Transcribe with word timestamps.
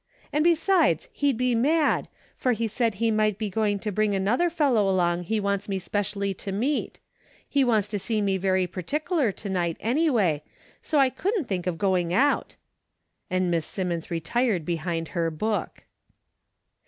And 0.33 0.43
besides 0.43 1.09
he'd 1.13 1.37
be 1.37 1.53
mad, 1.53 2.07
for 2.35 2.53
he 2.53 2.67
said 2.67 2.95
he 2.95 3.11
might 3.11 3.37
be 3.37 3.51
going 3.51 3.77
to 3.77 3.91
bring 3.91 4.15
another 4.15 4.49
fellow 4.49 4.89
along 4.89 5.25
he 5.25 5.39
wants 5.39 5.69
me 5.69 5.77
specially 5.77 6.33
to 6.33 6.51
meet. 6.51 6.99
He 7.47 7.63
wants 7.63 7.87
to 7.89 7.99
see 7.99 8.19
me 8.19 8.37
very 8.37 8.65
perticular 8.65 9.31
to 9.31 9.47
night 9.47 9.77
anyway, 9.79 10.41
so 10.81 10.97
I 10.97 11.11
couldn't 11.11 11.45
think 11.45 11.67
of 11.67 11.77
going 11.77 12.15
out," 12.15 12.55
and 13.29 13.51
Miss 13.51 13.67
Sim 13.67 13.89
mons 13.89 14.09
retired 14.09 14.65
behind 14.65 15.09
her 15.09 15.29
book. 15.29 15.83